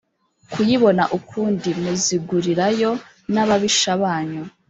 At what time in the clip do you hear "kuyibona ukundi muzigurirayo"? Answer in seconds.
0.53-2.91